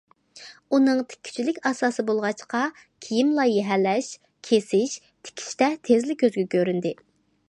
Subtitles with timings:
[0.75, 2.61] ئۇنىڭ تىككۈچىلىك ئاساسى بولغاچقا،
[3.07, 4.09] كىيىم لايىھەلەش،
[4.49, 4.97] كېسىش،
[5.29, 6.95] تىكىشتە تېزلا كۆزگە كۆرۈندى.